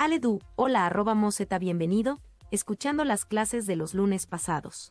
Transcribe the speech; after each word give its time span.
Aledu, 0.00 0.38
hola 0.54 0.86
arroba 0.86 1.16
Moseta, 1.16 1.58
bienvenido, 1.58 2.20
escuchando 2.52 3.02
las 3.02 3.24
clases 3.24 3.66
de 3.66 3.74
los 3.74 3.94
lunes 3.94 4.26
pasados. 4.26 4.90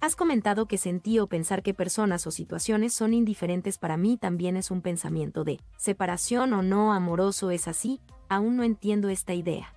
Has 0.00 0.16
comentado 0.16 0.64
que 0.64 0.78
sentí 0.78 1.18
o 1.18 1.26
pensar 1.26 1.62
que 1.62 1.74
personas 1.74 2.26
o 2.26 2.30
situaciones 2.30 2.94
son 2.94 3.12
indiferentes 3.12 3.76
para 3.76 3.98
mí 3.98 4.16
también 4.16 4.56
es 4.56 4.70
un 4.70 4.80
pensamiento 4.80 5.44
de 5.44 5.60
separación 5.76 6.54
o 6.54 6.62
no 6.62 6.94
amoroso 6.94 7.50
es 7.50 7.68
así, 7.68 8.00
aún 8.30 8.56
no 8.56 8.62
entiendo 8.62 9.10
esta 9.10 9.34
idea. 9.34 9.74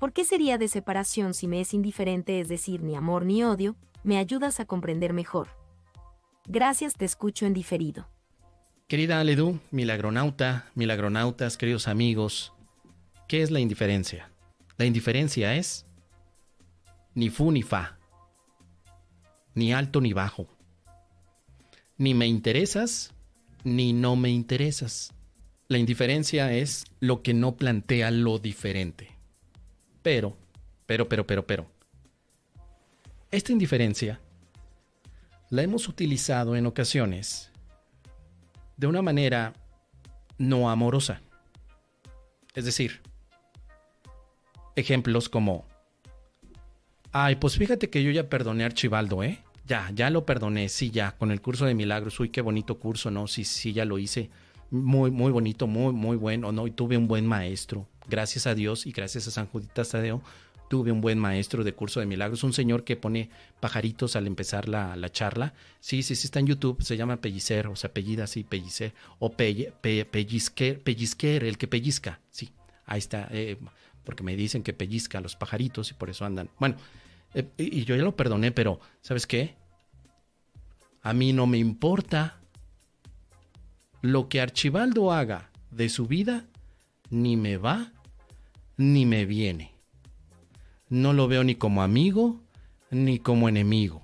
¿Por 0.00 0.14
qué 0.14 0.24
sería 0.24 0.56
de 0.56 0.68
separación 0.68 1.34
si 1.34 1.46
me 1.46 1.60
es 1.60 1.74
indiferente, 1.74 2.40
es 2.40 2.48
decir, 2.48 2.82
ni 2.82 2.96
amor 2.96 3.26
ni 3.26 3.44
odio? 3.44 3.76
Me 4.02 4.16
ayudas 4.16 4.60
a 4.60 4.64
comprender 4.64 5.12
mejor. 5.12 5.48
Gracias, 6.48 6.94
te 6.94 7.04
escucho 7.04 7.44
en 7.44 7.52
diferido. 7.52 8.08
Querida 8.88 9.20
Aledu, 9.20 9.58
milagronauta, 9.70 10.70
milagronautas, 10.74 11.56
queridos 11.56 11.88
amigos, 11.88 12.51
¿qué 13.32 13.40
es 13.40 13.50
la 13.50 13.60
indiferencia? 13.60 14.30
La 14.76 14.84
indiferencia 14.84 15.56
es 15.56 15.86
ni 17.14 17.30
fu 17.30 17.50
ni 17.50 17.62
fa, 17.62 17.98
ni 19.54 19.72
alto 19.72 20.02
ni 20.02 20.12
bajo, 20.12 20.48
ni 21.96 22.12
me 22.12 22.26
interesas, 22.26 23.14
ni 23.64 23.94
no 23.94 24.16
me 24.16 24.28
interesas. 24.28 25.14
La 25.68 25.78
indiferencia 25.78 26.52
es 26.52 26.84
lo 27.00 27.22
que 27.22 27.32
no 27.32 27.56
plantea 27.56 28.10
lo 28.10 28.38
diferente. 28.38 29.16
Pero, 30.02 30.36
pero, 30.84 31.08
pero, 31.08 31.26
pero, 31.26 31.46
pero. 31.46 31.66
Esta 33.30 33.50
indiferencia 33.50 34.20
la 35.48 35.62
hemos 35.62 35.88
utilizado 35.88 36.54
en 36.54 36.66
ocasiones 36.66 37.50
de 38.76 38.88
una 38.88 39.00
manera 39.00 39.54
no 40.36 40.68
amorosa. 40.68 41.22
Es 42.54 42.66
decir, 42.66 43.00
ejemplos 44.76 45.28
como, 45.28 45.66
ay, 47.12 47.36
pues 47.36 47.56
fíjate 47.56 47.90
que 47.90 48.02
yo 48.02 48.10
ya 48.10 48.28
perdoné 48.28 48.64
a 48.64 48.66
Archibaldo, 48.66 49.22
¿eh? 49.22 49.38
Ya, 49.66 49.90
ya 49.94 50.10
lo 50.10 50.26
perdoné, 50.26 50.68
sí, 50.68 50.90
ya, 50.90 51.12
con 51.12 51.30
el 51.30 51.40
curso 51.40 51.66
de 51.66 51.74
milagros, 51.74 52.18
uy, 52.20 52.30
qué 52.30 52.40
bonito 52.40 52.78
curso, 52.78 53.10
¿no? 53.10 53.28
Sí, 53.28 53.44
sí, 53.44 53.72
ya 53.72 53.84
lo 53.84 53.98
hice. 53.98 54.30
Muy, 54.70 55.10
muy 55.10 55.30
bonito, 55.30 55.66
muy, 55.66 55.92
muy 55.92 56.16
bueno, 56.16 56.50
¿no? 56.50 56.66
Y 56.66 56.70
tuve 56.70 56.96
un 56.96 57.06
buen 57.06 57.26
maestro 57.26 57.86
gracias 58.08 58.46
a 58.46 58.54
Dios 58.54 58.86
y 58.86 58.92
gracias 58.92 59.26
a 59.28 59.30
San 59.30 59.46
Judita 59.46 59.84
Tadeo, 59.84 60.22
tuve 60.68 60.92
un 60.92 61.00
buen 61.00 61.18
maestro 61.18 61.64
de 61.64 61.74
curso 61.74 62.00
de 62.00 62.06
milagros, 62.06 62.44
un 62.44 62.52
señor 62.52 62.84
que 62.84 62.96
pone 62.96 63.30
pajaritos 63.60 64.16
al 64.16 64.26
empezar 64.26 64.68
la, 64.68 65.10
charla. 65.10 65.54
Sí, 65.80 66.02
sí, 66.02 66.14
sí, 66.14 66.26
está 66.26 66.40
en 66.40 66.46
YouTube, 66.46 66.82
se 66.82 66.96
llama 66.96 67.20
Pellicer, 67.20 67.66
o 67.66 67.76
sea, 67.76 67.90
apellida 67.90 68.24
así, 68.24 68.44
Pellicer, 68.44 68.94
o 69.18 69.32
pelle, 69.32 69.72
pellizquer, 69.80 71.44
el 71.44 71.58
que 71.58 71.68
pellizca, 71.68 72.20
sí, 72.30 72.50
ahí 72.86 72.98
está, 72.98 73.28
eh, 73.30 73.58
porque 74.04 74.22
me 74.22 74.36
dicen 74.36 74.62
que 74.62 74.72
pellizca 74.72 75.18
a 75.18 75.20
los 75.20 75.36
pajaritos 75.36 75.90
y 75.90 75.94
por 75.94 76.10
eso 76.10 76.24
andan. 76.24 76.50
Bueno, 76.58 76.76
eh, 77.34 77.48
y 77.56 77.84
yo 77.84 77.96
ya 77.96 78.02
lo 78.02 78.16
perdoné, 78.16 78.52
pero 78.52 78.80
¿sabes 79.00 79.26
qué? 79.26 79.56
A 81.02 81.12
mí 81.12 81.32
no 81.32 81.46
me 81.46 81.58
importa 81.58 82.40
lo 84.02 84.28
que 84.28 84.40
Archibaldo 84.40 85.12
haga 85.12 85.50
de 85.70 85.88
su 85.88 86.06
vida 86.06 86.46
ni 87.10 87.36
me 87.36 87.56
va 87.56 87.92
ni 88.76 89.06
me 89.06 89.26
viene. 89.26 89.72
No 90.88 91.12
lo 91.12 91.28
veo 91.28 91.44
ni 91.44 91.54
como 91.54 91.82
amigo 91.82 92.40
ni 92.90 93.18
como 93.18 93.48
enemigo. 93.48 94.02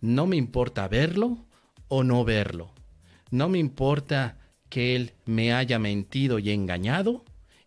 No 0.00 0.26
me 0.26 0.36
importa 0.36 0.86
verlo 0.88 1.38
o 1.88 2.04
no 2.04 2.24
verlo. 2.24 2.70
No 3.30 3.48
me 3.48 3.58
importa 3.58 4.38
que 4.68 4.96
él 4.96 5.12
me 5.24 5.52
haya 5.52 5.78
mentido 5.78 6.38
y 6.38 6.50
engañado 6.50 7.24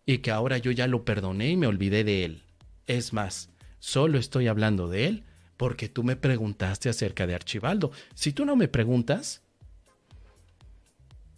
y 0.08 0.18
que 0.20 0.30
ahora 0.30 0.56
yo 0.56 0.70
ya 0.70 0.86
lo 0.86 1.04
perdoné 1.04 1.50
y 1.50 1.56
me 1.58 1.66
olvidé 1.66 2.02
de 2.02 2.24
él. 2.24 2.42
Es 2.86 3.12
más, 3.12 3.50
solo 3.78 4.18
estoy 4.18 4.46
hablando 4.46 4.88
de 4.88 5.04
él 5.06 5.24
porque 5.58 5.90
tú 5.90 6.02
me 6.02 6.16
preguntaste 6.16 6.88
acerca 6.88 7.26
de 7.26 7.34
Archibaldo. 7.34 7.92
Si 8.14 8.32
tú 8.32 8.46
no 8.46 8.56
me 8.56 8.68
preguntas, 8.68 9.42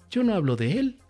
yo 0.09 0.23
no 0.23 0.35
hablo 0.35 0.55
de 0.55 0.79
él. 0.79 1.01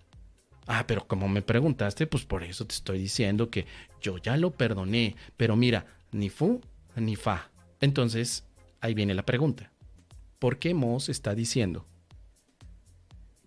Ah, 0.68 0.86
pero 0.86 1.06
como 1.06 1.28
me 1.28 1.42
preguntaste, 1.42 2.06
pues 2.06 2.24
por 2.24 2.44
eso 2.44 2.64
te 2.64 2.76
estoy 2.76 2.98
diciendo 2.98 3.50
que 3.50 3.66
yo 4.00 4.16
ya 4.16 4.38
lo 4.38 4.52
perdoné. 4.52 5.16
Pero 5.36 5.54
mira, 5.54 5.84
ni 6.12 6.30
fu 6.30 6.62
ni 6.96 7.14
fa. 7.14 7.50
Entonces, 7.82 8.44
ahí 8.80 8.94
viene 8.94 9.12
la 9.12 9.26
pregunta. 9.26 9.70
¿Por 10.38 10.58
qué 10.58 10.72
Moss 10.72 11.10
está 11.10 11.34
diciendo 11.34 11.84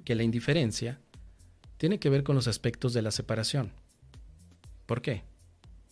que 0.06 0.14
la 0.14 0.22
indiferencia 0.22 1.00
tiene 1.78 1.98
que 1.98 2.12
ver 2.12 2.22
con 2.22 2.36
los 2.36 2.48
aspectos 2.48 2.94
de 2.94 3.02
la 3.02 3.10
separación? 3.10 3.72
¿Por 4.86 5.02
qué? 5.02 5.24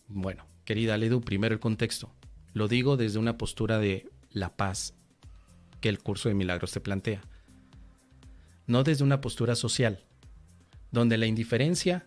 Bueno, 0.08 0.46
querida 0.64 0.96
Ledu, 0.96 1.20
primero 1.20 1.54
el 1.54 1.60
contexto. 1.60 2.12
Lo 2.52 2.68
digo 2.68 2.96
desde 2.96 3.18
una 3.18 3.38
postura 3.38 3.78
de 3.78 4.10
la 4.30 4.56
paz 4.56 4.94
que 5.80 5.88
el 5.88 5.98
curso 5.98 6.28
de 6.28 6.34
milagros 6.34 6.72
te 6.72 6.80
plantea. 6.80 7.22
No 8.66 8.84
desde 8.84 9.04
una 9.04 9.20
postura 9.20 9.54
social 9.54 10.04
donde 10.90 11.16
la 11.16 11.26
indiferencia, 11.26 12.06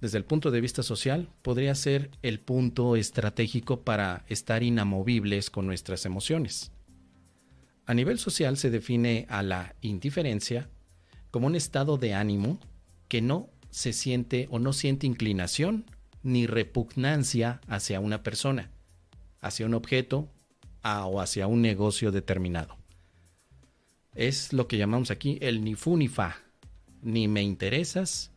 desde 0.00 0.18
el 0.18 0.24
punto 0.24 0.50
de 0.50 0.60
vista 0.60 0.82
social, 0.82 1.28
podría 1.42 1.74
ser 1.74 2.10
el 2.22 2.40
punto 2.40 2.96
estratégico 2.96 3.82
para 3.82 4.24
estar 4.26 4.62
inamovibles 4.62 5.50
con 5.50 5.66
nuestras 5.66 6.06
emociones. 6.06 6.72
A 7.84 7.94
nivel 7.94 8.18
social 8.18 8.56
se 8.56 8.70
define 8.70 9.26
a 9.28 9.42
la 9.42 9.76
indiferencia 9.82 10.70
como 11.30 11.46
un 11.46 11.56
estado 11.56 11.98
de 11.98 12.14
ánimo 12.14 12.58
que 13.08 13.20
no 13.20 13.50
se 13.70 13.92
siente 13.92 14.48
o 14.50 14.58
no 14.58 14.72
siente 14.72 15.06
inclinación 15.06 15.84
ni 16.22 16.46
repugnancia 16.46 17.60
hacia 17.66 18.00
una 18.00 18.22
persona, 18.22 18.70
hacia 19.40 19.66
un 19.66 19.74
objeto 19.74 20.28
o 20.82 21.20
hacia 21.20 21.46
un 21.46 21.62
negocio 21.62 22.12
determinado. 22.12 22.76
Es 24.14 24.52
lo 24.52 24.68
que 24.68 24.76
llamamos 24.78 25.10
aquí 25.10 25.38
el 25.40 25.64
ni 25.64 25.74
fu 25.74 25.96
ni 25.96 26.08
fa, 26.08 26.36
ni 27.02 27.28
me 27.28 27.42
interesas, 27.42 28.30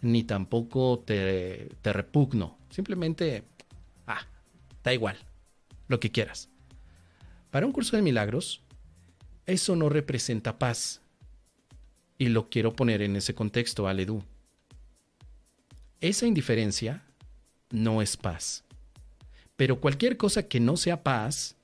ni 0.00 0.24
tampoco 0.24 1.00
te, 1.00 1.70
te 1.82 1.92
repugno. 1.92 2.58
Simplemente, 2.70 3.44
ah, 4.06 4.26
da 4.82 4.94
igual, 4.94 5.16
lo 5.88 6.00
que 6.00 6.10
quieras. 6.10 6.48
Para 7.50 7.66
un 7.66 7.72
curso 7.72 7.96
de 7.96 8.02
milagros, 8.02 8.62
eso 9.46 9.76
no 9.76 9.88
representa 9.88 10.58
paz. 10.58 11.02
Y 12.16 12.28
lo 12.28 12.50
quiero 12.50 12.74
poner 12.74 13.02
en 13.02 13.16
ese 13.16 13.34
contexto, 13.34 13.88
Aledu. 13.88 14.22
Esa 16.00 16.26
indiferencia 16.26 17.02
no 17.70 18.02
es 18.02 18.16
paz. 18.16 18.64
Pero 19.56 19.80
cualquier 19.80 20.16
cosa 20.16 20.48
que 20.48 20.60
no 20.60 20.76
sea 20.76 21.02
paz 21.02 21.56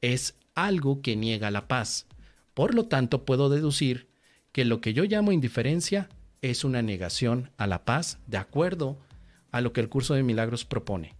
es 0.00 0.36
algo 0.54 1.02
que 1.02 1.16
niega 1.16 1.50
la 1.50 1.68
paz. 1.68 2.06
Por 2.54 2.74
lo 2.74 2.86
tanto, 2.86 3.24
puedo 3.24 3.48
deducir 3.48 4.08
que 4.52 4.64
lo 4.64 4.80
que 4.80 4.92
yo 4.92 5.04
llamo 5.04 5.32
indiferencia 5.32 6.08
es 6.42 6.64
una 6.64 6.82
negación 6.82 7.50
a 7.56 7.66
la 7.66 7.84
paz 7.84 8.18
de 8.26 8.38
acuerdo 8.38 8.98
a 9.52 9.60
lo 9.60 9.72
que 9.72 9.80
el 9.80 9.88
curso 9.88 10.14
de 10.14 10.22
milagros 10.22 10.64
propone. 10.64 11.14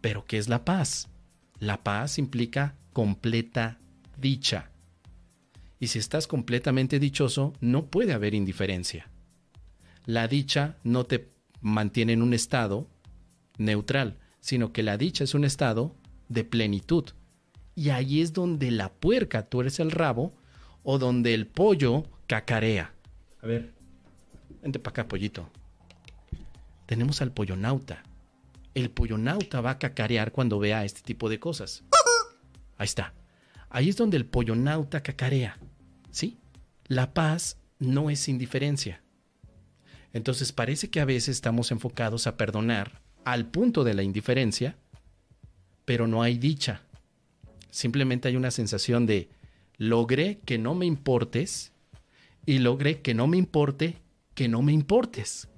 Pero 0.00 0.24
¿qué 0.24 0.38
es 0.38 0.48
la 0.48 0.64
paz? 0.64 1.08
La 1.58 1.82
paz 1.82 2.18
implica 2.18 2.76
completa 2.92 3.78
dicha. 4.18 4.70
Y 5.78 5.88
si 5.88 5.98
estás 5.98 6.26
completamente 6.26 6.98
dichoso, 6.98 7.52
no 7.60 7.86
puede 7.86 8.12
haber 8.12 8.34
indiferencia. 8.34 9.10
La 10.06 10.28
dicha 10.28 10.78
no 10.84 11.04
te 11.04 11.30
mantiene 11.60 12.12
en 12.12 12.22
un 12.22 12.34
estado 12.34 12.88
neutral, 13.58 14.18
sino 14.40 14.72
que 14.72 14.82
la 14.82 14.98
dicha 14.98 15.24
es 15.24 15.34
un 15.34 15.44
estado 15.44 15.94
de 16.28 16.44
plenitud. 16.44 17.04
Y 17.74 17.90
ahí 17.90 18.20
es 18.20 18.32
donde 18.32 18.70
la 18.70 18.92
puerca 18.92 19.48
eres 19.52 19.80
el 19.80 19.90
rabo 19.90 20.34
o 20.82 20.98
donde 20.98 21.34
el 21.34 21.46
pollo 21.46 22.04
cacarea. 22.26 22.94
A 23.40 23.46
ver, 23.46 23.72
vente 24.62 24.78
para 24.78 24.92
acá, 24.92 25.08
pollito. 25.08 25.50
Tenemos 26.86 27.22
al 27.22 27.32
pollonauta. 27.32 28.02
El 28.74 28.90
pollonauta 28.90 29.60
va 29.60 29.70
a 29.70 29.78
cacarear 29.78 30.32
cuando 30.32 30.58
vea 30.58 30.84
este 30.84 31.00
tipo 31.02 31.28
de 31.28 31.38
cosas. 31.38 31.84
Ahí 32.76 32.84
está. 32.84 33.14
Ahí 33.70 33.88
es 33.88 33.96
donde 33.96 34.16
el 34.16 34.26
pollonauta 34.26 35.02
cacarea. 35.02 35.58
¿Sí? 36.10 36.38
La 36.86 37.14
paz 37.14 37.58
no 37.78 38.10
es 38.10 38.28
indiferencia. 38.28 39.02
Entonces 40.12 40.52
parece 40.52 40.90
que 40.90 41.00
a 41.00 41.04
veces 41.04 41.30
estamos 41.30 41.72
enfocados 41.72 42.26
a 42.26 42.36
perdonar 42.36 43.03
al 43.24 43.46
punto 43.46 43.84
de 43.84 43.94
la 43.94 44.02
indiferencia, 44.02 44.76
pero 45.84 46.06
no 46.06 46.22
hay 46.22 46.38
dicha. 46.38 46.82
Simplemente 47.70 48.28
hay 48.28 48.36
una 48.36 48.50
sensación 48.50 49.06
de 49.06 49.28
logré 49.76 50.38
que 50.44 50.58
no 50.58 50.74
me 50.74 50.86
importes 50.86 51.72
y 52.46 52.58
logré 52.58 53.00
que 53.00 53.14
no 53.14 53.26
me 53.26 53.36
importe 53.36 53.98
que 54.34 54.48
no 54.48 54.62
me 54.62 54.72
importes. 54.72 55.48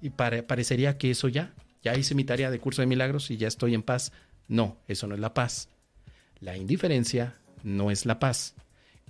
Y 0.00 0.10
parecería 0.10 0.98
que 0.98 1.10
eso 1.10 1.28
ya, 1.28 1.54
ya 1.82 1.96
hice 1.96 2.14
mi 2.14 2.24
tarea 2.24 2.50
de 2.50 2.60
curso 2.60 2.82
de 2.82 2.86
milagros 2.86 3.30
y 3.30 3.36
ya 3.36 3.48
estoy 3.48 3.74
en 3.74 3.82
paz. 3.82 4.12
No, 4.46 4.78
eso 4.86 5.06
no 5.06 5.14
es 5.14 5.20
la 5.20 5.34
paz. 5.34 5.68
La 6.40 6.56
indiferencia 6.56 7.36
no 7.62 7.90
es 7.90 8.06
la 8.06 8.18
paz. 8.18 8.54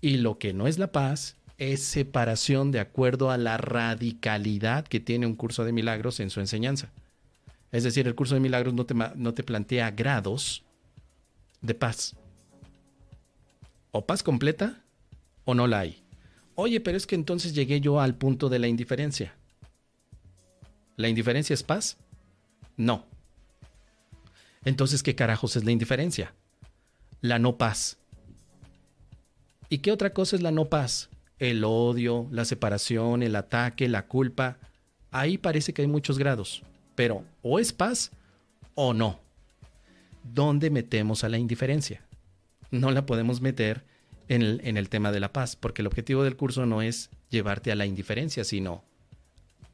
Y 0.01 0.19
lo 0.19 0.39
que 0.39 0.55
no 0.55 0.67
es 0.67 0.79
la 0.79 0.93
paz 0.93 1.37
es 1.59 1.83
separación 1.83 2.71
de 2.71 2.81
acuerdo 2.81 3.31
a 3.31 3.37
la 3.37 3.59
radicalidad 3.59 4.87
que 4.87 5.01
tiene 5.01 5.27
un 5.27 5.35
curso 5.35 5.65
de 5.65 5.73
milagros 5.73 6.21
en 6.21 6.31
su 6.31 6.41
enseñanza. 6.41 6.93
Es 7.71 7.85
decir, 7.85 8.07
el 8.07 8.15
curso 8.15 8.35
de 8.35 8.41
milagros 8.41 8.75
no 8.75 8.87
te, 8.87 8.95
no 8.95 9.35
te 9.35 9.43
plantea 9.43 9.91
grados 9.91 10.65
de 11.61 11.75
paz. 11.75 12.17
O 13.91 14.07
paz 14.07 14.23
completa 14.23 14.85
o 15.45 15.55
no 15.55 15.67
la 15.67 15.81
hay. 15.81 16.03
Oye, 16.55 16.81
pero 16.81 16.97
es 16.97 17.07
que 17.07 17.15
entonces 17.15 17.55
llegué 17.55 17.81
yo 17.81 18.01
al 18.01 18.15
punto 18.15 18.49
de 18.49 18.59
la 18.59 18.69
indiferencia. 18.69 19.35
¿La 20.97 21.09
indiferencia 21.09 21.55
es 21.55 21.63
paz? 21.63 21.97
No. 22.77 23.07
Entonces, 24.65 25.03
¿qué 25.03 25.15
carajos 25.15 25.57
es 25.57 25.65
la 25.65 25.71
indiferencia? 25.71 26.35
La 27.21 27.39
no 27.39 27.57
paz. 27.57 27.99
¿Y 29.69 29.79
qué 29.79 29.93
otra 29.93 30.13
cosa 30.13 30.37
es 30.37 30.43
la 30.43 30.51
no 30.51 30.65
paz? 30.65 31.11
El 31.39 31.63
odio, 31.65 32.27
la 32.33 32.45
separación, 32.45 33.23
el 33.23 33.37
ataque, 33.37 33.89
la 33.89 34.07
culpa. 34.07 34.59
Ahí 35.11 35.39
parece 35.39 35.73
que 35.73 35.83
hay 35.83 35.89
muchos 35.89 36.19
grados, 36.19 36.63
pero 36.99 37.25
o 37.43 37.61
es 37.61 37.73
paz 37.73 38.11
o 38.75 38.93
no. 38.93 39.21
¿Dónde 40.25 40.69
metemos 40.69 41.23
a 41.23 41.29
la 41.29 41.39
indiferencia? 41.39 42.03
No 42.73 42.91
la 42.91 43.07
podemos 43.07 43.41
meter 43.41 43.85
en 44.27 44.43
el, 44.43 44.61
en 44.65 44.77
el 44.77 44.89
tema 44.89 45.13
de 45.13 45.21
la 45.21 45.33
paz, 45.33 45.55
porque 45.55 45.83
el 45.83 45.87
objetivo 45.87 46.25
del 46.25 46.35
curso 46.35 46.67
no 46.67 46.83
es 46.83 47.11
llevarte 47.31 47.71
a 47.71 47.77
la 47.77 47.87
indiferencia, 47.87 48.43
sino 48.43 48.83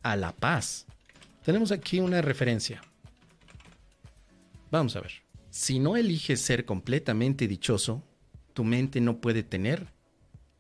a 0.03 0.17
la 0.17 0.32
paz. 0.32 0.85
Tenemos 1.47 1.73
aquí 1.73 1.99
una 1.99 2.21
referencia. 2.21 2.82
Vamos 4.71 4.94
a 4.94 5.00
ver. 5.00 5.12
Si 5.49 5.79
no 5.79 5.97
eliges 5.97 6.43
ser 6.43 6.67
completamente 6.67 7.49
dichoso, 7.49 8.03
tu 8.53 8.65
mente 8.65 9.00
no 9.00 9.23
puede 9.23 9.43
tener 9.43 9.87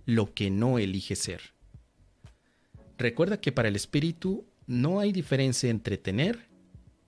lo 0.06 0.32
que 0.32 0.48
no 0.50 0.78
elige 0.78 1.14
ser. 1.14 1.42
Recuerda 2.96 3.38
que 3.38 3.52
para 3.52 3.68
el 3.68 3.76
espíritu 3.76 4.46
no 4.66 4.98
hay 5.00 5.12
diferencia 5.12 5.68
entre 5.68 5.98
tener 5.98 6.53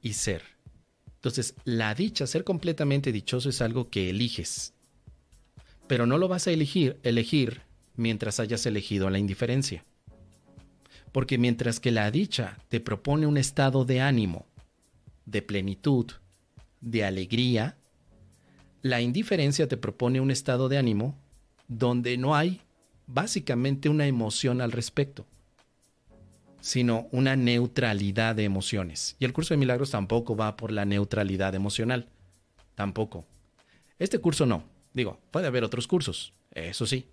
y 0.06 0.12
ser. 0.12 0.42
Entonces, 1.16 1.54
la 1.64 1.94
dicha, 1.94 2.26
ser 2.26 2.44
completamente 2.44 3.10
dichoso 3.10 3.48
es 3.48 3.60
algo 3.60 3.90
que 3.90 4.10
eliges. 4.10 4.72
Pero 5.88 6.06
no 6.06 6.18
lo 6.18 6.28
vas 6.28 6.46
a 6.46 6.52
elegir, 6.52 6.98
elegir 7.02 7.62
mientras 7.96 8.38
hayas 8.38 8.64
elegido 8.66 9.10
la 9.10 9.18
indiferencia. 9.18 9.84
Porque 11.10 11.38
mientras 11.38 11.80
que 11.80 11.90
la 11.90 12.10
dicha 12.12 12.58
te 12.68 12.78
propone 12.78 13.26
un 13.26 13.36
estado 13.36 13.84
de 13.84 14.00
ánimo, 14.00 14.46
de 15.24 15.42
plenitud, 15.42 16.06
de 16.80 17.04
alegría, 17.04 17.76
la 18.82 19.00
indiferencia 19.00 19.66
te 19.66 19.76
propone 19.76 20.20
un 20.20 20.30
estado 20.30 20.68
de 20.68 20.78
ánimo 20.78 21.18
donde 21.66 22.16
no 22.16 22.36
hay 22.36 22.60
básicamente 23.08 23.88
una 23.88 24.06
emoción 24.06 24.60
al 24.60 24.70
respecto, 24.70 25.26
sino 26.66 27.06
una 27.12 27.36
neutralidad 27.36 28.34
de 28.34 28.42
emociones. 28.42 29.14
Y 29.20 29.24
el 29.24 29.32
curso 29.32 29.54
de 29.54 29.58
milagros 29.58 29.92
tampoco 29.92 30.34
va 30.34 30.56
por 30.56 30.72
la 30.72 30.84
neutralidad 30.84 31.54
emocional. 31.54 32.08
Tampoco. 32.74 33.24
Este 34.00 34.18
curso 34.18 34.46
no. 34.46 34.64
Digo, 34.92 35.20
puede 35.30 35.46
haber 35.46 35.62
otros 35.62 35.86
cursos, 35.86 36.32
eso 36.50 36.84
sí. 36.84 37.06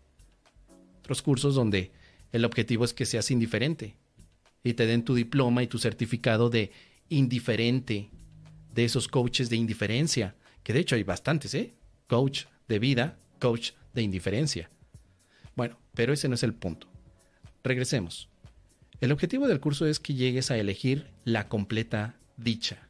Otros 0.97 1.21
cursos 1.21 1.53
donde 1.53 1.91
el 2.31 2.45
objetivo 2.45 2.83
es 2.83 2.95
que 2.95 3.05
seas 3.05 3.29
indiferente 3.29 3.95
y 4.63 4.73
te 4.73 4.87
den 4.87 5.05
tu 5.05 5.13
diploma 5.13 5.61
y 5.61 5.67
tu 5.67 5.77
certificado 5.77 6.49
de 6.49 6.71
indiferente, 7.09 8.09
de 8.73 8.85
esos 8.85 9.07
coaches 9.07 9.51
de 9.51 9.57
indiferencia, 9.57 10.33
que 10.63 10.73
de 10.73 10.79
hecho 10.79 10.95
hay 10.95 11.03
bastantes, 11.03 11.53
¿eh? 11.53 11.75
Coach 12.07 12.45
de 12.67 12.79
vida, 12.79 13.19
coach 13.37 13.73
de 13.93 14.01
indiferencia. 14.01 14.71
Bueno, 15.55 15.77
pero 15.93 16.11
ese 16.11 16.27
no 16.27 16.33
es 16.33 16.41
el 16.41 16.55
punto. 16.55 16.87
Regresemos. 17.63 18.32
El 19.03 19.11
objetivo 19.11 19.49
del 19.49 19.59
curso 19.59 19.85
es 19.85 19.99
que 19.99 20.13
llegues 20.13 20.49
a 20.49 20.57
elegir 20.57 21.07
la 21.25 21.49
completa 21.49 22.15
dicha. 22.37 22.87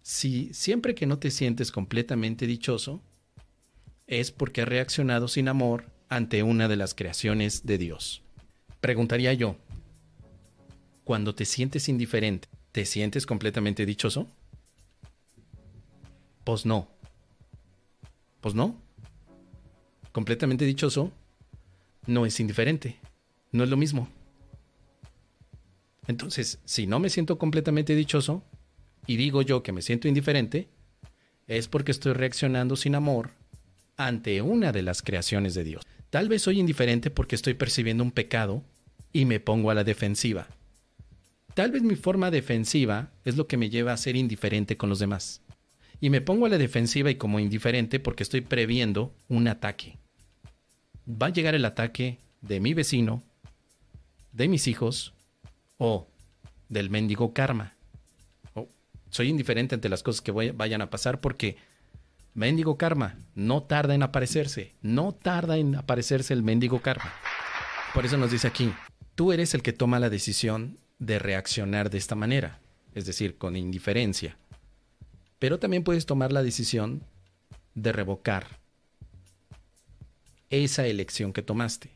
Si 0.00 0.48
siempre 0.54 0.94
que 0.94 1.04
no 1.04 1.18
te 1.18 1.30
sientes 1.30 1.70
completamente 1.70 2.46
dichoso, 2.46 3.02
es 4.06 4.30
porque 4.30 4.62
has 4.62 4.68
reaccionado 4.68 5.28
sin 5.28 5.48
amor 5.48 5.90
ante 6.08 6.42
una 6.42 6.66
de 6.66 6.76
las 6.76 6.94
creaciones 6.94 7.66
de 7.66 7.76
Dios. 7.76 8.22
Preguntaría 8.80 9.34
yo, 9.34 9.58
cuando 11.04 11.34
te 11.34 11.44
sientes 11.44 11.90
indiferente, 11.90 12.48
¿te 12.72 12.86
sientes 12.86 13.26
completamente 13.26 13.84
dichoso? 13.84 14.30
Pues 16.42 16.64
no. 16.64 16.88
Pues 18.40 18.54
no. 18.54 18.80
Completamente 20.12 20.64
dichoso 20.64 21.12
no 22.06 22.24
es 22.24 22.40
indiferente. 22.40 22.96
No 23.52 23.62
es 23.62 23.68
lo 23.68 23.76
mismo. 23.76 24.08
Entonces, 26.06 26.60
si 26.64 26.86
no 26.86 26.98
me 26.98 27.10
siento 27.10 27.38
completamente 27.38 27.94
dichoso 27.94 28.42
y 29.06 29.16
digo 29.16 29.42
yo 29.42 29.62
que 29.62 29.72
me 29.72 29.82
siento 29.82 30.08
indiferente, 30.08 30.68
es 31.46 31.68
porque 31.68 31.92
estoy 31.92 32.12
reaccionando 32.12 32.76
sin 32.76 32.94
amor 32.94 33.30
ante 33.96 34.42
una 34.42 34.72
de 34.72 34.82
las 34.82 35.02
creaciones 35.02 35.54
de 35.54 35.64
Dios. 35.64 35.82
Tal 36.10 36.28
vez 36.28 36.42
soy 36.42 36.60
indiferente 36.60 37.10
porque 37.10 37.34
estoy 37.34 37.54
percibiendo 37.54 38.04
un 38.04 38.10
pecado 38.10 38.62
y 39.12 39.24
me 39.24 39.40
pongo 39.40 39.70
a 39.70 39.74
la 39.74 39.84
defensiva. 39.84 40.48
Tal 41.54 41.70
vez 41.70 41.82
mi 41.82 41.96
forma 41.96 42.30
defensiva 42.30 43.10
es 43.24 43.36
lo 43.36 43.46
que 43.46 43.56
me 43.56 43.70
lleva 43.70 43.92
a 43.92 43.96
ser 43.96 44.16
indiferente 44.16 44.76
con 44.76 44.90
los 44.90 44.98
demás. 44.98 45.42
Y 46.00 46.10
me 46.10 46.20
pongo 46.20 46.46
a 46.46 46.50
la 46.50 46.58
defensiva 46.58 47.10
y 47.10 47.14
como 47.14 47.40
indiferente 47.40 47.98
porque 47.98 48.22
estoy 48.22 48.42
previendo 48.42 49.14
un 49.28 49.48
ataque 49.48 49.98
va 51.06 51.26
a 51.26 51.32
llegar 51.32 51.54
el 51.54 51.64
ataque 51.64 52.18
de 52.40 52.60
mi 52.60 52.74
vecino, 52.74 53.22
de 54.32 54.48
mis 54.48 54.66
hijos 54.66 55.14
o 55.78 56.08
del 56.68 56.90
mendigo 56.90 57.32
karma. 57.32 57.74
soy 59.10 59.28
indiferente 59.28 59.74
ante 59.74 59.88
las 59.88 60.02
cosas 60.02 60.20
que 60.20 60.32
vayan 60.32 60.82
a 60.82 60.90
pasar 60.90 61.20
porque 61.20 61.56
mendigo 62.34 62.76
karma 62.76 63.16
no 63.34 63.62
tarda 63.62 63.94
en 63.94 64.02
aparecerse, 64.02 64.74
no 64.82 65.12
tarda 65.12 65.56
en 65.56 65.74
aparecerse 65.74 66.34
el 66.34 66.42
mendigo 66.42 66.80
karma. 66.80 67.12
Por 67.94 68.04
eso 68.04 68.18
nos 68.18 68.30
dice 68.30 68.46
aquí, 68.46 68.72
tú 69.14 69.32
eres 69.32 69.54
el 69.54 69.62
que 69.62 69.72
toma 69.72 69.98
la 69.98 70.10
decisión 70.10 70.78
de 70.98 71.18
reaccionar 71.18 71.88
de 71.88 71.98
esta 71.98 72.14
manera, 72.14 72.60
es 72.94 73.06
decir, 73.06 73.38
con 73.38 73.56
indiferencia. 73.56 74.36
Pero 75.38 75.58
también 75.58 75.84
puedes 75.84 76.06
tomar 76.06 76.32
la 76.32 76.42
decisión 76.42 77.02
de 77.74 77.92
revocar 77.92 78.60
esa 80.50 80.86
elección 80.86 81.32
que 81.32 81.42
tomaste. 81.42 81.95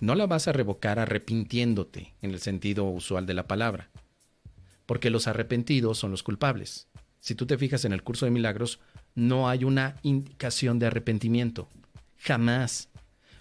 No 0.00 0.14
la 0.14 0.26
vas 0.26 0.48
a 0.48 0.52
revocar 0.52 0.98
arrepintiéndote 0.98 2.14
en 2.22 2.30
el 2.30 2.40
sentido 2.40 2.84
usual 2.84 3.26
de 3.26 3.34
la 3.34 3.46
palabra, 3.46 3.90
porque 4.86 5.10
los 5.10 5.28
arrepentidos 5.28 5.98
son 5.98 6.10
los 6.10 6.22
culpables. 6.22 6.88
Si 7.20 7.34
tú 7.34 7.46
te 7.46 7.58
fijas 7.58 7.84
en 7.84 7.92
el 7.92 8.02
curso 8.02 8.24
de 8.24 8.30
milagros, 8.30 8.80
no 9.14 9.48
hay 9.48 9.64
una 9.64 9.96
indicación 10.02 10.78
de 10.78 10.86
arrepentimiento. 10.86 11.68
Jamás. 12.16 12.88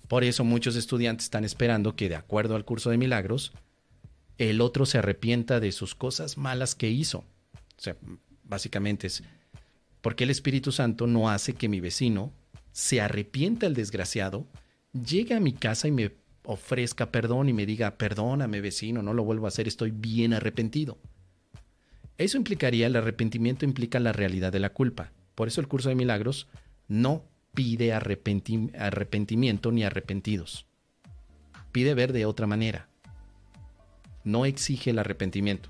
Por 0.10 0.24
eso 0.24 0.43
muchos 0.43 0.75
estudiantes 0.75 1.25
están 1.25 1.45
esperando 1.45 1.95
que, 1.95 2.10
de 2.10 2.15
acuerdo 2.15 2.55
al 2.55 2.65
curso 2.65 2.89
de 2.89 2.98
milagros, 2.98 3.53
el 4.38 4.60
otro 4.60 4.86
se 4.86 4.98
arrepienta 4.98 5.60
de 5.60 5.72
sus 5.72 5.95
cosas 5.95 6.38
malas 6.38 6.75
que 6.75 6.89
hizo. 6.89 7.19
O 7.19 7.81
sea, 7.81 7.95
básicamente 8.43 9.07
es, 9.07 9.24
porque 10.01 10.24
el 10.24 10.29
Espíritu 10.29 10.72
Santo 10.72 11.07
no 11.07 11.29
hace 11.29 11.53
que 11.53 11.69
mi 11.69 11.79
vecino 11.79 12.34
se 12.72 13.01
arrepienta 13.01 13.67
el 13.67 13.75
desgraciado, 13.75 14.48
llegue 14.93 15.36
a 15.36 15.39
mi 15.39 15.53
casa 15.53 15.88
y 15.88 15.91
me 15.91 16.10
ofrezca 16.50 17.12
perdón 17.12 17.48
y 17.48 17.53
me 17.53 17.68
diga, 17.68 17.96
perdóname 17.96 18.60
vecino, 18.60 19.03
no 19.03 19.13
lo 19.13 19.24
vuelvo 19.24 19.46
a 19.46 19.50
hacer, 19.50 19.68
estoy 19.68 19.91
bien 19.91 20.34
arrepentido. 20.34 20.98
Eso 22.18 22.38
implicaría, 22.38 22.88
el 22.88 22.96
arrepentimiento 22.96 23.65
implica 23.65 24.00
la 24.00 24.13
realidad 24.13 24.51
de 24.51 24.60
la 24.60 24.72
culpa. 24.72 25.12
Por 25.36 25.48
eso 25.48 25.62
el 25.62 25.68
curso 25.68 25.89
de 25.89 25.96
milagros 25.96 26.48
no 26.88 27.24
pide 27.53 27.94
arrepentimiento 27.94 29.72
ni 29.72 29.84
arrepentidos. 29.84 30.65
Pide 31.72 31.94
ver 31.94 32.13
de 32.13 32.25
otra 32.25 32.48
manera. 32.48 32.89
No 34.24 34.48
exige 34.48 34.89
el 34.89 34.98
arrepentimiento. 34.98 35.70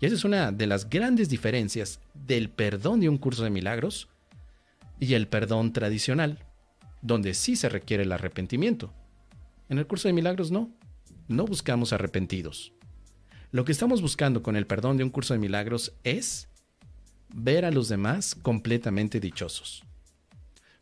Y 0.00 0.06
esa 0.06 0.16
es 0.16 0.24
una 0.24 0.50
de 0.50 0.66
las 0.66 0.90
grandes 0.90 1.28
diferencias 1.28 2.00
del 2.14 2.50
perdón 2.50 2.98
de 2.98 3.08
un 3.08 3.18
curso 3.18 3.44
de 3.44 3.50
milagros 3.50 4.08
y 4.98 5.14
el 5.14 5.28
perdón 5.28 5.72
tradicional, 5.72 6.40
donde 7.00 7.32
sí 7.32 7.54
se 7.54 7.68
requiere 7.68 8.02
el 8.02 8.10
arrepentimiento. 8.10 8.92
En 9.68 9.78
el 9.78 9.86
curso 9.86 10.08
de 10.08 10.14
milagros 10.14 10.50
no, 10.50 10.70
no 11.28 11.44
buscamos 11.44 11.92
arrepentidos. 11.92 12.72
Lo 13.50 13.64
que 13.64 13.72
estamos 13.72 14.02
buscando 14.02 14.42
con 14.42 14.56
el 14.56 14.66
perdón 14.66 14.96
de 14.96 15.04
un 15.04 15.10
curso 15.10 15.34
de 15.34 15.40
milagros 15.40 15.94
es 16.04 16.48
ver 17.28 17.64
a 17.64 17.70
los 17.70 17.88
demás 17.88 18.34
completamente 18.34 19.20
dichosos. 19.20 19.82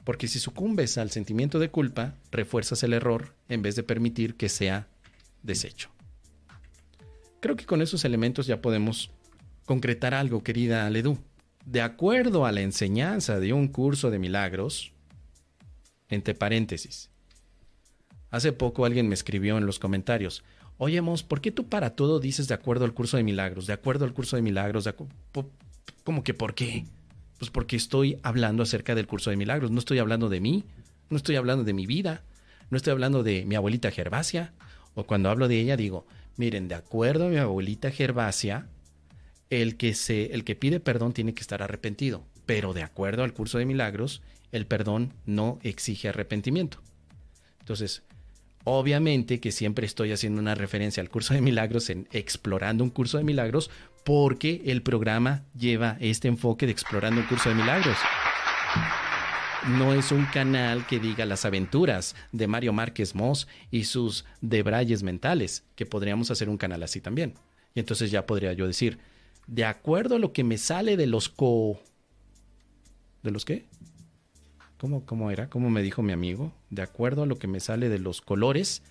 Porque 0.04 0.28
si 0.28 0.38
sucumbes 0.38 0.98
al 0.98 1.10
sentimiento 1.10 1.58
de 1.58 1.70
culpa, 1.70 2.14
refuerzas 2.30 2.82
el 2.82 2.92
error 2.92 3.34
en 3.48 3.62
vez 3.62 3.76
de 3.76 3.82
permitir 3.82 4.36
que 4.36 4.48
sea 4.48 4.88
deshecho. 5.42 5.90
Creo 7.40 7.56
que 7.56 7.66
con 7.66 7.82
esos 7.82 8.04
elementos 8.04 8.46
ya 8.46 8.60
podemos 8.60 9.10
concretar 9.64 10.14
algo, 10.14 10.42
querida 10.42 10.88
Ledú 10.90 11.18
de 11.64 11.80
acuerdo 11.80 12.44
a 12.46 12.52
la 12.52 12.60
enseñanza 12.60 13.40
de 13.40 13.52
un 13.52 13.68
curso 13.68 14.10
de 14.10 14.18
milagros, 14.18 14.92
entre 16.08 16.34
paréntesis. 16.34 17.10
Hace 18.34 18.52
poco 18.52 18.84
alguien 18.84 19.06
me 19.06 19.14
escribió 19.14 19.58
en 19.58 19.64
los 19.64 19.78
comentarios, 19.78 20.42
oye 20.76 21.00
¿por 21.28 21.40
qué 21.40 21.52
tú 21.52 21.68
para 21.68 21.90
todo 21.90 22.18
dices 22.18 22.48
de 22.48 22.54
acuerdo 22.54 22.84
al 22.84 22.92
curso 22.92 23.16
de 23.16 23.22
milagros? 23.22 23.68
De 23.68 23.72
acuerdo 23.72 24.04
al 24.04 24.12
curso 24.12 24.34
de 24.34 24.42
milagros. 24.42 24.88
¿Cómo 26.02 26.24
que 26.24 26.34
por 26.34 26.56
qué? 26.56 26.84
Pues 27.38 27.52
porque 27.52 27.76
estoy 27.76 28.18
hablando 28.24 28.64
acerca 28.64 28.96
del 28.96 29.06
curso 29.06 29.30
de 29.30 29.36
milagros, 29.36 29.70
no 29.70 29.78
estoy 29.78 30.00
hablando 30.00 30.28
de 30.28 30.40
mí, 30.40 30.64
no 31.10 31.16
estoy 31.16 31.36
hablando 31.36 31.62
de 31.62 31.74
mi 31.74 31.86
vida, 31.86 32.24
no 32.70 32.76
estoy 32.76 32.90
hablando 32.90 33.22
de 33.22 33.44
mi 33.44 33.54
abuelita 33.54 33.92
Gervasia, 33.92 34.52
o 34.96 35.04
cuando 35.04 35.30
hablo 35.30 35.46
de 35.46 35.60
ella 35.60 35.76
digo, 35.76 36.04
miren, 36.36 36.66
de 36.66 36.74
acuerdo 36.74 37.26
a 37.26 37.30
mi 37.30 37.36
abuelita 37.36 37.92
Gervasia, 37.92 38.66
el 39.48 39.76
que 39.76 39.94
se 39.94 40.34
el 40.34 40.42
que 40.42 40.56
pide 40.56 40.80
perdón 40.80 41.12
tiene 41.12 41.34
que 41.34 41.40
estar 41.40 41.62
arrepentido, 41.62 42.26
pero 42.46 42.72
de 42.74 42.82
acuerdo 42.82 43.22
al 43.22 43.32
curso 43.32 43.58
de 43.58 43.66
milagros, 43.66 44.22
el 44.50 44.66
perdón 44.66 45.12
no 45.24 45.60
exige 45.62 46.08
arrepentimiento. 46.08 46.78
Entonces, 47.60 48.02
obviamente 48.64 49.40
que 49.40 49.52
siempre 49.52 49.86
estoy 49.86 50.12
haciendo 50.12 50.40
una 50.40 50.54
referencia 50.54 51.02
al 51.02 51.10
curso 51.10 51.34
de 51.34 51.40
milagros 51.40 51.90
en 51.90 52.08
explorando 52.12 52.82
un 52.82 52.90
curso 52.90 53.18
de 53.18 53.24
milagros 53.24 53.70
porque 54.04 54.62
el 54.66 54.82
programa 54.82 55.44
lleva 55.56 55.96
este 56.00 56.28
enfoque 56.28 56.66
de 56.66 56.72
explorando 56.72 57.20
un 57.20 57.26
curso 57.26 57.48
de 57.48 57.54
milagros. 57.54 57.96
No 59.78 59.94
es 59.94 60.12
un 60.12 60.26
canal 60.26 60.86
que 60.86 61.00
diga 61.00 61.24
las 61.24 61.46
aventuras 61.46 62.14
de 62.32 62.46
Mario 62.46 62.74
Márquez 62.74 63.14
Moss 63.14 63.48
y 63.70 63.84
sus 63.84 64.26
debrayes 64.42 65.02
mentales, 65.02 65.64
que 65.74 65.86
podríamos 65.86 66.30
hacer 66.30 66.50
un 66.50 66.58
canal 66.58 66.82
así 66.82 67.00
también. 67.00 67.34
Y 67.74 67.80
entonces 67.80 68.10
ya 68.10 68.26
podría 68.26 68.52
yo 68.52 68.66
decir, 68.66 68.98
de 69.46 69.64
acuerdo 69.64 70.16
a 70.16 70.18
lo 70.18 70.32
que 70.32 70.44
me 70.44 70.58
sale 70.58 70.98
de 70.98 71.06
los 71.06 71.30
co... 71.30 71.80
¿De 73.22 73.30
los 73.30 73.46
qué? 73.46 73.64
¿Cómo, 74.84 75.06
cómo 75.06 75.30
era? 75.30 75.48
¿Cómo 75.48 75.70
me 75.70 75.80
dijo 75.80 76.02
mi 76.02 76.12
amigo? 76.12 76.52
De 76.68 76.82
acuerdo 76.82 77.22
a 77.22 77.26
lo 77.26 77.38
que 77.38 77.46
me 77.46 77.58
sale 77.58 77.88
de 77.88 77.98
los 77.98 78.20
colores, 78.20 78.82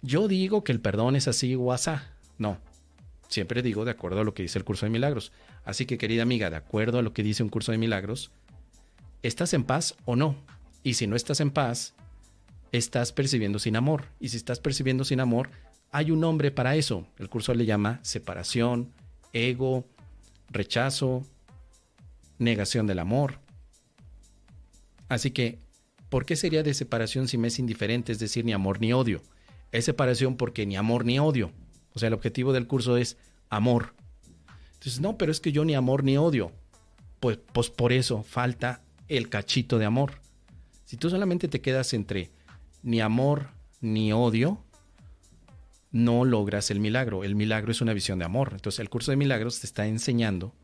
yo 0.00 0.28
digo 0.28 0.64
que 0.64 0.72
el 0.72 0.80
perdón 0.80 1.14
es 1.14 1.28
así 1.28 1.54
o. 1.54 1.76
No, 2.38 2.56
siempre 3.28 3.60
digo 3.60 3.84
de 3.84 3.90
acuerdo 3.90 4.22
a 4.22 4.24
lo 4.24 4.32
que 4.32 4.44
dice 4.44 4.58
el 4.58 4.64
curso 4.64 4.86
de 4.86 4.90
milagros. 4.90 5.30
Así 5.66 5.84
que 5.84 5.98
querida 5.98 6.22
amiga, 6.22 6.48
de 6.48 6.56
acuerdo 6.56 6.98
a 6.98 7.02
lo 7.02 7.12
que 7.12 7.22
dice 7.22 7.42
un 7.42 7.50
curso 7.50 7.70
de 7.70 7.76
milagros, 7.76 8.30
¿estás 9.22 9.52
en 9.52 9.64
paz 9.64 9.94
o 10.06 10.16
no? 10.16 10.36
Y 10.82 10.94
si 10.94 11.06
no 11.06 11.16
estás 11.16 11.40
en 11.40 11.50
paz, 11.50 11.92
estás 12.72 13.12
percibiendo 13.12 13.58
sin 13.58 13.76
amor. 13.76 14.06
Y 14.20 14.30
si 14.30 14.38
estás 14.38 14.58
percibiendo 14.58 15.04
sin 15.04 15.20
amor, 15.20 15.50
hay 15.90 16.10
un 16.10 16.20
nombre 16.20 16.50
para 16.50 16.76
eso. 16.76 17.06
El 17.18 17.28
curso 17.28 17.52
le 17.52 17.66
llama 17.66 18.00
separación, 18.00 18.90
ego, 19.34 19.84
rechazo, 20.50 21.26
negación 22.38 22.86
del 22.86 23.00
amor. 23.00 23.42
Así 25.12 25.30
que, 25.30 25.58
¿por 26.08 26.24
qué 26.24 26.36
sería 26.36 26.62
de 26.62 26.72
separación 26.72 27.28
si 27.28 27.36
me 27.36 27.48
es 27.48 27.58
indiferente, 27.58 28.12
es 28.12 28.18
decir, 28.18 28.46
ni 28.46 28.54
amor 28.54 28.80
ni 28.80 28.94
odio? 28.94 29.20
Es 29.70 29.84
separación 29.84 30.38
porque 30.38 30.64
ni 30.64 30.74
amor 30.74 31.04
ni 31.04 31.18
odio. 31.18 31.52
O 31.92 31.98
sea, 31.98 32.06
el 32.06 32.14
objetivo 32.14 32.54
del 32.54 32.66
curso 32.66 32.96
es 32.96 33.18
amor. 33.50 33.94
Entonces, 34.72 35.02
no, 35.02 35.18
pero 35.18 35.30
es 35.30 35.38
que 35.40 35.52
yo 35.52 35.66
ni 35.66 35.74
amor 35.74 36.02
ni 36.02 36.16
odio. 36.16 36.50
Pues, 37.20 37.38
pues 37.52 37.68
por 37.68 37.92
eso 37.92 38.22
falta 38.22 38.80
el 39.06 39.28
cachito 39.28 39.78
de 39.78 39.84
amor. 39.84 40.14
Si 40.86 40.96
tú 40.96 41.10
solamente 41.10 41.46
te 41.46 41.60
quedas 41.60 41.92
entre 41.92 42.30
ni 42.82 43.02
amor 43.02 43.48
ni 43.82 44.14
odio, 44.14 44.64
no 45.90 46.24
logras 46.24 46.70
el 46.70 46.80
milagro. 46.80 47.22
El 47.22 47.34
milagro 47.34 47.70
es 47.70 47.82
una 47.82 47.92
visión 47.92 48.18
de 48.18 48.24
amor. 48.24 48.52
Entonces 48.52 48.80
el 48.80 48.88
curso 48.88 49.10
de 49.10 49.18
milagros 49.18 49.60
te 49.60 49.66
está 49.66 49.86
enseñando 49.86 50.54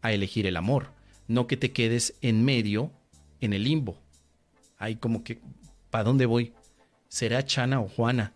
a 0.00 0.12
elegir 0.12 0.48
el 0.48 0.56
amor, 0.56 0.88
no 1.28 1.46
que 1.46 1.56
te 1.56 1.70
quedes 1.70 2.16
en 2.20 2.44
medio, 2.44 2.90
en 3.42 3.52
el 3.52 3.64
limbo. 3.64 3.98
Ahí 4.78 4.96
como 4.96 5.22
que, 5.22 5.40
¿para 5.90 6.04
dónde 6.04 6.26
voy? 6.26 6.52
¿Será 7.08 7.44
Chana 7.44 7.80
o 7.80 7.88
Juana? 7.88 8.32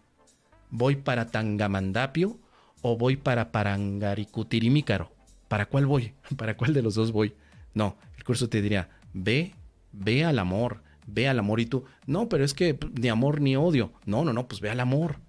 ¿Voy 0.71 0.97
para 0.97 1.31
Tangamandapio 1.31 2.39
o 2.83 2.97
voy 2.99 3.17
para 3.17 3.53
Parangaricutirimícaro? 3.53 5.11
¿Para 5.49 5.67
cuál 5.67 5.87
voy? 5.87 6.13
¿Para 6.37 6.57
cuál 6.57 6.75
de 6.75 6.83
los 6.83 6.95
dos 6.95 7.13
voy? 7.13 7.35
No, 7.73 7.97
el 8.17 8.25
curso 8.25 8.49
te 8.49 8.61
diría, 8.61 8.91
ve, 9.13 9.55
ve 9.93 10.25
al 10.25 10.39
amor, 10.39 10.83
ve 11.07 11.29
al 11.29 11.39
amor 11.39 11.61
y 11.61 11.67
tú, 11.67 11.85
no, 12.07 12.29
pero 12.29 12.45
es 12.45 12.53
que 12.53 12.79
ni 13.01 13.09
amor 13.09 13.41
ni 13.41 13.57
odio. 13.57 13.93
No, 14.05 14.25
no, 14.25 14.33
no, 14.33 14.49
pues 14.49 14.61
ve 14.61 14.71
al 14.71 14.81
amor. 14.81 15.21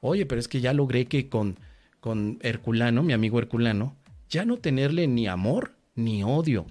Oye, 0.00 0.24
pero 0.24 0.40
es 0.40 0.48
que 0.48 0.60
ya 0.60 0.72
logré 0.72 1.06
que 1.06 1.28
con, 1.28 1.58
con 2.00 2.38
Herculano, 2.42 3.02
mi 3.02 3.12
amigo 3.12 3.38
Herculano, 3.38 3.96
ya 4.28 4.44
no 4.44 4.56
tenerle 4.56 5.08
ni 5.08 5.26
amor 5.26 5.74
ni 5.94 6.22
odio. 6.22 6.66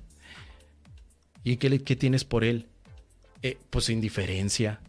¿Y 1.49 1.57
qué, 1.57 1.95
tienes 1.95 2.25
por 2.25 2.43
él? 2.43 2.67
Eh, 3.41 3.57
pues 3.71 3.89
indiferencia, 3.89 4.81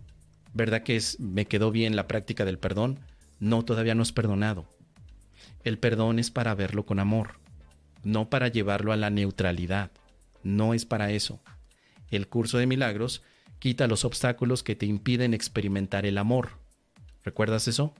¿Verdad 0.53 0.83
que 0.83 0.95
es, 0.95 1.19
me 1.19 1.47
quedó 1.47 1.71
bien 1.71 1.97
la 1.97 2.07
práctica 2.07 2.45
del 2.45 2.59
perdón? 2.59 2.99
No, 3.39 3.65
todavía 3.65 3.95
no 3.95 4.03
es 4.03 4.13
perdonado. 4.13 4.69
El 5.65 5.79
perdón 5.79 6.19
es 6.19 6.31
para 6.31 6.55
verlo 6.55 6.85
con 6.85 6.99
amor, 6.99 7.41
no 8.03 8.29
para 8.29 8.49
llevarlo 8.49 8.93
a 8.93 8.99
la 8.99 9.09
neutralidad. 9.09 9.91
No 10.43 10.75
es 10.75 10.85
para 10.85 11.13
eso. 11.13 11.41
El 12.11 12.29
curso 12.29 12.59
de 12.59 12.67
milagros 12.67 13.23
quita 13.59 13.87
los 13.87 14.05
obstáculos 14.05 14.63
que 14.63 14.77
te 14.77 14.85
impiden 14.85 15.33
experimentar 15.33 16.05
el 16.05 16.19
amor. 16.19 16.59
¿Recuerdas 17.25 17.69
eso? 17.69 17.95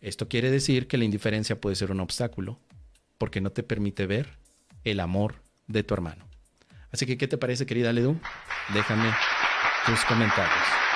Esto 0.00 0.26
quiere 0.26 0.50
decir 0.50 0.86
que 0.86 0.96
la 0.96 1.04
indiferencia 1.04 1.60
puede 1.60 1.76
ser 1.76 1.90
un 1.90 2.00
obstáculo, 2.00 2.60
porque 3.18 3.42
no 3.42 3.50
te 3.50 3.62
permite 3.62 4.06
ver 4.06 4.38
el 4.84 5.00
amor 5.00 5.42
de 5.66 5.82
tu 5.82 5.92
hermano. 5.92 6.33
Así 6.94 7.06
que, 7.06 7.18
¿qué 7.18 7.26
te 7.26 7.36
parece, 7.36 7.66
querida 7.66 7.92
Ledu? 7.92 8.16
Déjame 8.72 9.12
tus 9.84 10.04
comentarios. 10.04 10.93